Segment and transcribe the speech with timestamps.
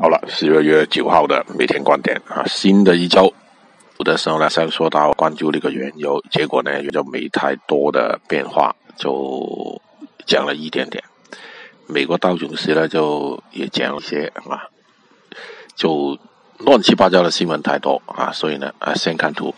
[0.00, 3.34] 好了，十二月九号的每天观点啊，新的一周，
[3.98, 9.78] 有的时候呢，先说到关注这个原油，结果呢，就没太多的变化，就
[10.24, 11.04] 讲了一点点。
[11.86, 14.70] 美国道琼斯呢，就也讲了一些啊，
[15.74, 16.18] 就
[16.56, 19.54] 乱七八糟的新闻太多啊，所以呢，啊，先看图。